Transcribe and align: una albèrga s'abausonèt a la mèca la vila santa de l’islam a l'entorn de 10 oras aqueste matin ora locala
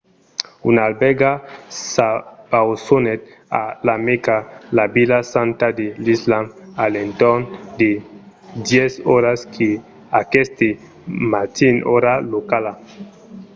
una 0.69 0.81
albèrga 0.89 1.31
s'abausonèt 1.91 3.21
a 3.61 3.63
la 3.87 3.95
mèca 4.07 4.37
la 4.77 4.85
vila 4.95 5.19
santa 5.33 5.67
de 5.79 5.87
l’islam 6.05 6.45
a 6.83 6.85
l'entorn 6.93 7.41
de 7.81 7.91
10 8.69 8.93
oras 9.17 9.39
aqueste 10.21 10.67
matin 11.33 11.75
ora 11.95 12.13
locala 12.33 12.73